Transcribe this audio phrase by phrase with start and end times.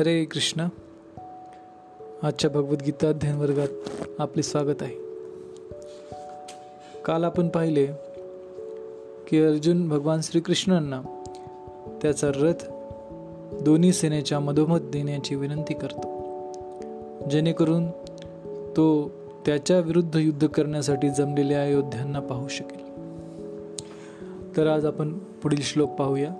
[0.00, 0.60] हरे कृष्ण.
[2.22, 3.68] आजच्या भगवद्गीता अध्ययन वर्गात
[4.18, 4.94] आपले स्वागत आहे.
[7.04, 7.86] काल आपण पाहिले
[9.28, 11.02] की अर्जुन भगवान श्रीकृष्णांना
[12.02, 12.64] त्याचा रथ
[13.62, 16.22] दोन्ही सेनेच्या मधोमध देण्याची विनंती करतो.
[17.30, 17.90] जेणेकरून
[18.76, 19.10] तो
[19.46, 22.98] त्याच्या विरुद्ध युद्ध करण्यासाठी जमलेल्या अयोध्यांना पाहू शकेल.
[24.56, 26.30] तर आज आपण पुढील श्लोक पाहूया.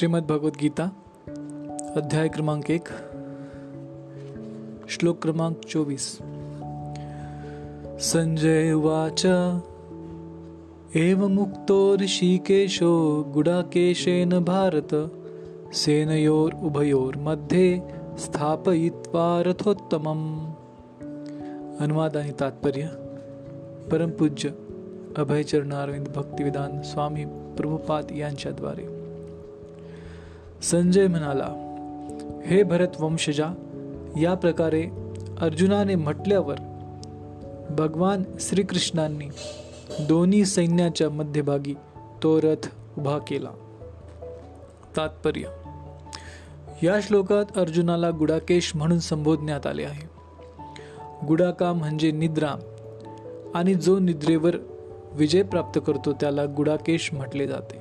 [0.00, 0.84] श्रीमद भगवद्गीता
[1.96, 2.88] अध्याय क्रमांक एक
[4.88, 6.18] श्लोक क्रमांक चोवीस.
[8.00, 9.26] संजय वाच
[10.94, 14.94] एव मुक्तो ऋषिकेशो गुडाकेशेन भारत
[15.74, 17.80] सेनयोर उभयोरमध्ये
[18.18, 20.46] स्थापयित्वा रथोत्तमम।
[21.80, 22.86] अनुवाद आणि तात्पर्य
[23.92, 24.48] परमपूज्य
[25.16, 27.24] अभयचरणारविंद भक्तिविधान स्वामी
[27.56, 28.99] प्रभुपाद यांच्याद्वारे।
[30.62, 31.46] संजय म्हणाला
[32.46, 33.46] हे भरत वंशजा
[34.20, 34.86] या प्रकारे
[35.40, 36.54] अर्जुनाने म्हटल्यावर
[37.70, 39.26] भगवान श्रीकृष्णांनी
[40.00, 41.74] दोन्ही सैन्याच्या मध्यभागी
[42.22, 43.50] तो रथ उभा केला.
[44.96, 45.42] तात्पर्य
[46.82, 50.08] या श्लोकात अर्जुनाला गुडाकेश म्हणून संबोधण्यात आले आहे.
[51.26, 52.54] गुडाका म्हणजे निद्रा
[53.54, 54.56] आणि जो निद्रेवर
[55.12, 57.79] विजय प्राप्त करतो त्याला गुडाकेश म्हटले जाते.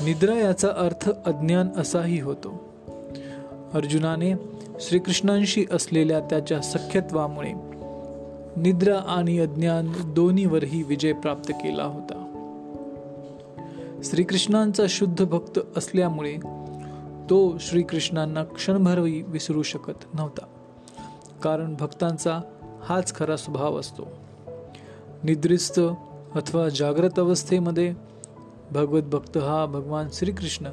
[0.00, 2.64] निद्रा याचा अर्थ अज्ञान असाही होतो.
[3.74, 4.32] अर्जुनाने
[4.80, 7.52] श्रीकृष्णांशी असलेल्या त्याच्या सख्यत्वामुळे
[8.56, 12.26] निद्रा आणि अज्ञान दोन्हीवरही विजय प्राप्त केला होता.
[14.04, 16.36] श्रीकृष्णांचा शुद्ध भक्त असल्यामुळे
[17.30, 20.44] तो श्रीकृष्णांना क्षणभरही विसरू शकत नव्हता.
[21.42, 22.40] कारण भक्तांचा
[22.82, 24.02] हाच खरा स्वभाव असतो.
[25.24, 25.80] निद्रिस्त
[26.34, 28.09] अथवा जागृत अवस्थेमध्ये
[28.72, 30.68] भगवत भक्त हा भगवान श्रीकृष्ण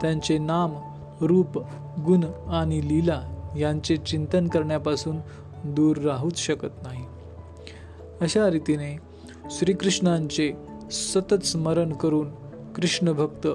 [0.00, 0.72] त्यांचे नाम
[1.20, 1.58] रूप
[2.04, 3.22] गुण आणि लीला
[3.58, 5.16] यांचे चिंतन करण्यापासून
[5.64, 7.04] दूर राहूच शकत नाही.
[8.20, 8.98] अशा रीतीने
[9.50, 10.52] श्रीकृष्णांचे
[10.90, 12.30] सतत स्मरण करून
[12.76, 13.46] कृष्ण भक्त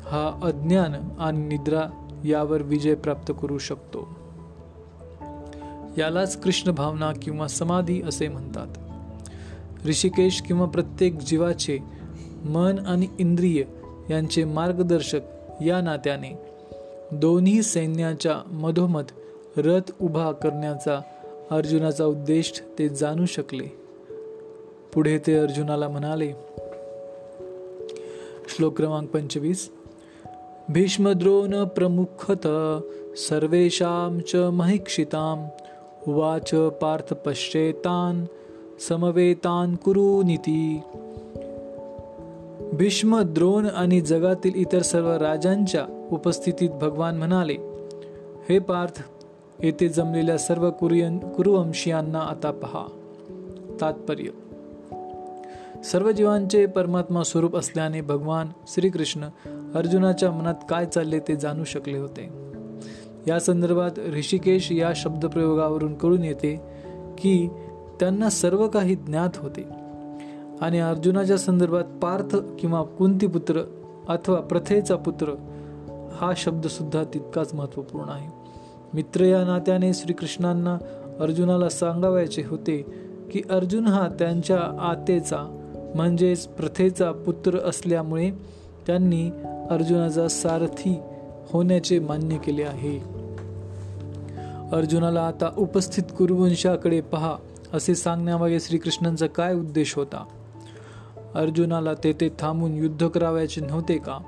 [0.00, 1.82] हा अज्ञान आणि निद्रा
[2.24, 4.08] यावर विजय प्राप्त करू शकतो.
[5.98, 8.66] यालाच कृष्ण भावना किंवा समाधी असे म्हणतात.
[9.86, 11.78] ऋषिकेश किंवा प्रत्येक जीवाचे
[12.44, 13.62] मन आणि इंद्रिय
[14.10, 15.20] यांचे मार्गदर्शक
[15.66, 16.38] या नात्याने.
[17.12, 19.04] दोन्ही सैन्याच्या मधोमध
[19.56, 21.00] रथ उभा करण्याचा
[21.50, 23.66] अर्जुनाचा उद्देश ते जाणू शकले.
[24.94, 26.32] पुढे ते अर्जुनाला म्हणाले
[28.48, 29.70] श्लोक क्रमांक पंचवीस.
[30.68, 32.48] भीष्मद्रोण प्रमुखत
[33.16, 35.48] सर्वेषां च महिक्षितां
[36.12, 38.24] उवाच पार्थ पश्चेतान
[38.88, 40.80] समवेतान कुरुनिती
[42.76, 47.56] भीष्म द्रोण आणि जगातील इतर सर्व राजांच्या उपस्थितीत भगवान म्हणाले
[48.48, 49.02] हे पार्थ
[49.62, 52.86] येथे जमलेल्या सर्व कुरियन कुरुवंशीयांना आता पहा.
[53.80, 54.24] तात्पर्य.
[55.82, 59.24] सर्व जीवांचे परमात्मा स्वरूप असल्याने भगवान श्रीकृष्ण
[59.74, 62.28] अर्जुनाच्या मनात काय चालले ते जाणू शकले होते.
[63.26, 66.60] या संदर्भात ऋषिकेश या शब्दप्रयोगावरून कळून येते
[67.18, 67.48] की
[68.00, 69.83] त्यांना सर्व काही ज्ञात होते.
[70.60, 73.62] आणि अर्जुनाच्या संदर्भात पार्थ किंवा कुंती पुत्र
[74.08, 75.34] अथवा प्रथेचा पुत्र
[76.12, 78.28] हा शब्द सुद्धा तितकाच महत्त्वपूर्ण आहे.
[78.94, 80.78] मित्र या नात्याने श्रीकृष्णांना
[81.20, 82.86] अर्जुनाला सांगावायचे होते
[83.30, 88.30] की अर्जुन हा त्यांच्या आतेचा म्हणजेच प्रथेचा पुत्र असल्यामुळे
[88.86, 89.30] त्यांनी
[89.70, 91.00] अर्जुनाचा सारथी
[91.50, 92.98] होण्याचे मान्य केले आहे.
[94.72, 97.36] अर्जुनाला आता उपस्थित कुरुवंशाकडे पहा
[97.72, 100.24] असे सांगण्यामागे श्रीकृष्णांचा काय उद्देश होता?
[101.34, 104.18] अर्जुनाला तेथे थांबून युद्ध करावयाचे नव्हते का?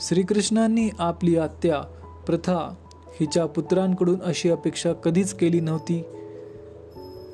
[0.00, 1.80] श्रीकृष्णांनी आपली आत्या
[2.26, 2.74] प्रथा
[3.20, 6.02] हिच्या पुत्रांकडून अशी अपेक्षा कधीच केली नव्हती.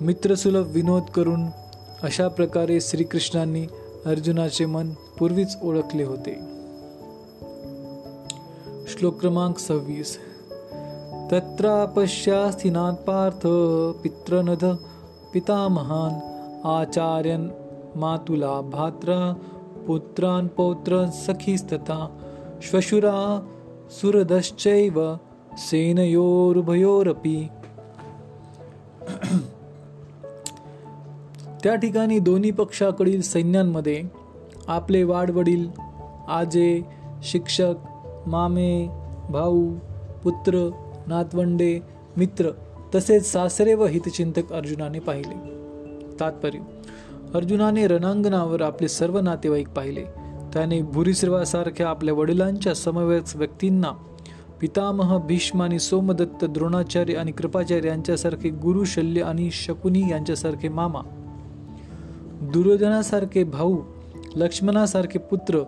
[0.00, 1.42] मित्रसुलभ विनोद करून
[2.02, 3.66] अशा प्रकारे श्रीकृष्णांनी
[4.06, 6.34] अर्जुनाचे मन पूर्वीच ओळखले होते.
[8.88, 10.18] श्लोक क्रमांक सव्वीस.
[11.32, 13.46] तत्रापश्यास्थिनात पार्थ
[14.02, 14.64] पित्रनध
[15.34, 16.12] पितामहान
[16.66, 17.48] आचार्यन
[17.96, 19.34] मातुला भात्रा
[19.86, 22.18] पुत्रान पौत्र सखीस्तथा
[22.62, 23.46] श्वशुरा
[23.90, 25.14] सुरदश्चैव
[25.56, 27.48] सेनयोरुभयोरपी।
[31.62, 34.04] त्या ठिकाणी दोन्ही पक्षाकडील सैन्यांमध्ये
[34.68, 35.68] आपले वाडवडील
[36.28, 36.82] आजे
[37.22, 37.74] शिक्षक
[38.26, 38.88] मामे
[39.30, 39.74] भाऊ
[40.24, 40.70] पुत्र
[41.06, 41.80] नातवंडे
[42.16, 42.50] मित्र
[42.94, 45.60] तसेच सासरे व हितचिंतक अर्जुनाने पाहिले.
[46.20, 46.58] तात्पर्य
[47.34, 50.04] अर्जुनाने रणांगणावर आपले सर्व नातेवाईक पाहिले.
[50.52, 53.90] त्याने भुरीश्रवासारख्या आपल्या वडिलांच्या समवेत व्यक्तींना
[54.60, 61.00] पितामह भीष्म आणि सोमदत्त द्रोणाचार्य आणि कृपाचार्य यांच्यासारखे गुरु शल्य आणि शकुनी यांच्यासारखे मामा.
[62.42, 63.78] दुर्योधनासारखे भाऊ
[64.36, 65.60] लक्ष्मणासारखे पुत्र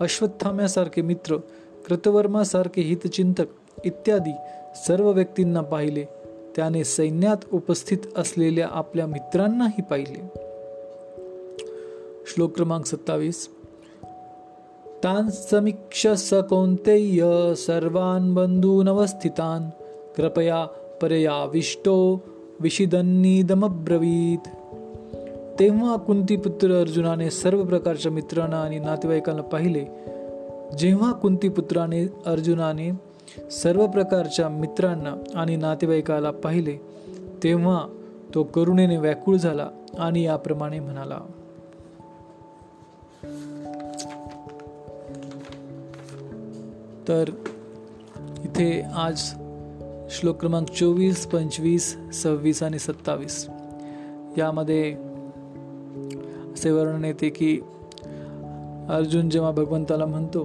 [0.00, 1.36] अश्वत्थाम्यासारखे मित्र
[1.88, 3.44] कृतवर्मासारखे हितचिंतक
[3.84, 4.32] इत्यादी
[4.86, 6.04] सर्व व्यक्तींना पाहिले.
[6.56, 10.47] त्याने सैन्यात उपस्थित असलेल्या आपल्या मित्रांनाही पाहिले.
[12.28, 13.48] श्लोक क्रमांक सत्तावीस.
[15.04, 19.70] तान समीक्ष स कौंतेय सर्वान बंधूनवस्थितान
[20.16, 20.66] कृपया
[21.02, 22.20] परयाविष्टो
[22.60, 24.48] विशिदन्नीदमब्रवीत
[25.58, 29.84] तेव्हा कुंतीपुत्र अर्जुनाने सर्व प्रकारच्या मित्रांना आणि नातेवाईकांना पाहिले.
[30.78, 32.90] जेव्हा कुंतीपुत्राने अर्जुनाने
[33.50, 36.76] सर्व प्रकारच्या मित्रांना आणि नातेवाईकाला पाहिले
[37.44, 37.86] तेव्हा
[38.34, 41.18] तो करुणेने व्याकुळ झाला आणि याप्रमाणे म्हणाला.
[47.08, 47.28] तर
[48.44, 49.20] इथे आज
[50.10, 53.48] श्लोक क्रमांक चोवीस पंचवीस सव्वीस आणि सत्तावीस.
[54.38, 54.94] यामध्ये
[56.54, 57.60] असे वर्णन येते की
[58.88, 60.44] अर्जुन जेव्हा भगवंताला म्हणतो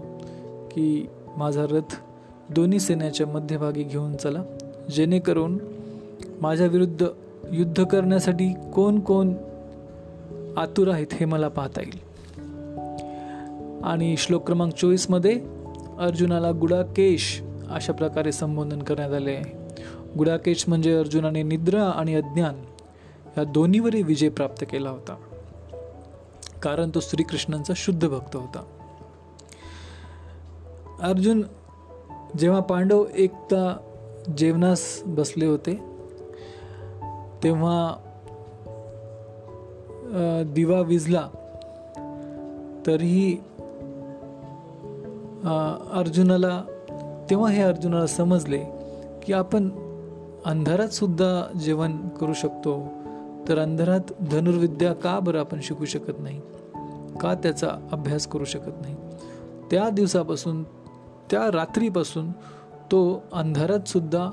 [0.72, 1.08] की
[1.38, 1.96] माझा रथ
[2.50, 4.44] दोन्ही सेन्याच्या मध्यभागी घेऊन चला
[4.92, 5.60] जेणेकरून
[6.42, 7.06] माझ्या विरुद्ध
[7.52, 9.34] युद्ध करण्यासाठी कोण कोण
[10.58, 12.00] आतुर आहेत हे मला पाहता येईल.
[13.84, 15.63] आणि श्लोक क्रमांक चोवीसमध्ये
[16.00, 19.42] अर्जुनाला गुडाकेश अशा प्रकारे संबोधन करण्यात आले.
[20.18, 22.64] गुडाकेश म्हणजे अर्जुनाने निद्रा आणि अज्ञान
[23.38, 25.16] या दोन्हीवरही विजय प्राप्त केला होता.
[26.62, 28.64] कारण तो श्रीकृष्णांचा शुद्ध भक्त होता.
[31.02, 31.44] अर्जुन
[32.40, 33.78] जेव्हा पांडव एकदा
[34.38, 35.76] जेवणास बसले होते
[37.44, 37.96] तेव्हा
[40.46, 41.28] दिवा विजला.
[42.88, 43.38] तरीही
[45.94, 46.64] अर्जुनाला
[47.30, 48.64] तेव्हा हे अर्जुनाला समजले
[49.24, 49.70] की आपण
[50.46, 52.88] अंधारातसुद्धा जेवण करू शकतो
[53.48, 56.42] तर अंधारात धनुर्विद्या का बरं आपण शिकू शकत नाही?
[57.22, 58.96] का त्याचा अभ्यास करू शकत नाही?
[59.72, 60.64] त्या दिवसापासून
[61.32, 62.32] त्या रात्रीपासून
[62.92, 64.32] तो अंधारातसुद्धा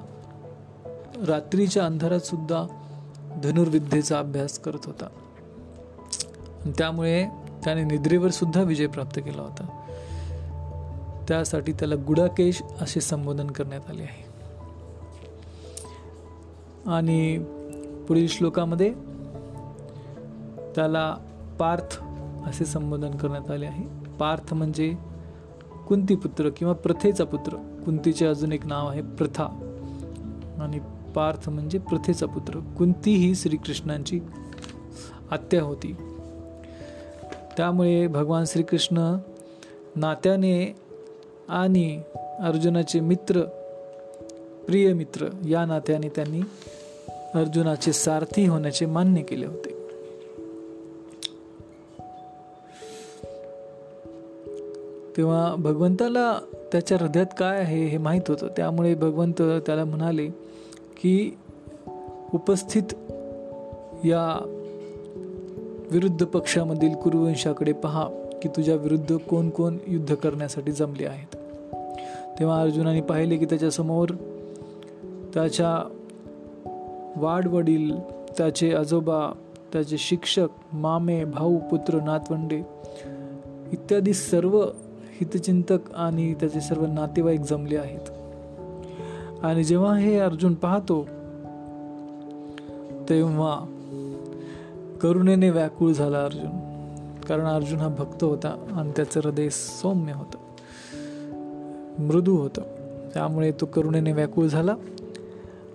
[1.29, 2.67] रात्रीच्या अंधारातसुद्धा
[3.45, 5.07] धनुर्विद्येचा अभ्यास करत होता.
[6.79, 7.25] त्यामुळे
[7.65, 9.80] त्याने निद्रेवर सुद्धा विजय प्राप्त केला होता.
[11.31, 14.31] त्यासाठी त्याला गुडाकेश असे संबोधन करण्यात आले आहे.
[16.91, 17.39] आणि
[18.09, 18.95] पुढील श्लोकामध्ये
[20.75, 21.17] त्याला
[21.59, 22.03] पार्थ
[22.47, 24.11] असे संबोधन करण्यात आले आहे.
[24.19, 24.95] पार्थ म्हणजे
[25.89, 27.57] कुंतीपुत्र किंवा प्रथेचा पुत्र.
[27.57, 29.45] कुंतीचे अजून एक नाव आहे प्रथा.
[30.61, 30.79] आणि
[31.15, 32.59] पार्थ म्हणजे प्रथेचा पुत्र.
[32.79, 34.21] कुंती ही श्रीकृष्णांची
[35.31, 35.93] आत्या होती.
[37.57, 39.17] त्यामुळे भगवान श्रीकृष्ण
[39.97, 40.90] नात्याने
[41.51, 42.03] आणि
[42.41, 43.41] अर्जुनाचे मित्र
[44.67, 46.41] प्रिय मित्र या नात्याने त्यांनी
[47.35, 49.81] अर्जुनाचे सारथी होण्याचे मान्य केले होते.
[55.17, 56.39] तेव्हा भगवंताला
[56.73, 58.49] त्याच्या हृदयात काय आहे हे माहीत होतं.
[58.57, 60.27] त्यामुळे भगवंत त्याला म्हणाले
[61.03, 61.39] की
[62.35, 62.95] उपस्थित
[64.05, 64.47] या
[65.91, 68.09] विरुद्ध पक्षामधील कुरुवंशाकडे पहा
[68.43, 71.37] की तुझ्या विरुद्ध कोण कोण युद्ध करण्यासाठी जमले आहेत.
[72.41, 74.09] तेव्हा अर्जुनाने पाहिले की त्याच्यासमोर
[75.35, 75.89] त्याच्या
[77.17, 77.99] वाडवडील
[78.39, 79.33] त्याचे आजोबा
[79.73, 82.63] त्याचे शिक्षक मामे भाऊ पुत्र नातवंडे
[83.73, 84.61] इत्यादी सर्व
[85.21, 88.11] हितचिंतक आणि त्याचे सर्व नातेवाईक जमले आहेत.
[89.43, 91.03] आणि जेव्हा हे अर्जुन पाहतो
[93.09, 93.61] तेव्हा
[95.03, 96.51] करुणेने व्याकुळ झाला अर्जुन.
[97.29, 100.50] कारण अर्जुन हा भक्त होता आणि त्याचं हृदय सौम्य होतं.
[101.99, 102.63] मृदू होतं.
[103.15, 104.75] त्यामुळे तो करुणेने व्याकुळ झाला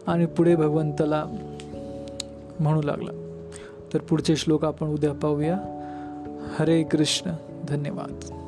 [0.07, 1.25] आणि पुढे भगवंताला
[2.60, 3.39] म्हणू लागला.
[3.93, 5.57] तर पुढचे श्लोक आपण उद्या पाहूया.
[6.60, 7.31] हरे कृष्ण
[7.67, 8.44] धन्यवाद.